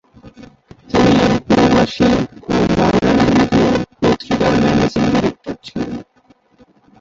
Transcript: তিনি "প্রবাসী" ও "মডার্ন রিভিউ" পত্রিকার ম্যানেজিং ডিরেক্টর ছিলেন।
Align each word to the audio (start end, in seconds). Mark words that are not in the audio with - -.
তিনি 0.89 1.13
"প্রবাসী" 1.47 2.07
ও 2.45 2.53
"মডার্ন 2.69 3.05
রিভিউ" 3.29 3.67
পত্রিকার 4.01 4.53
ম্যানেজিং 4.61 5.03
ডিরেক্টর 5.13 5.55
ছিলেন। 5.65 5.91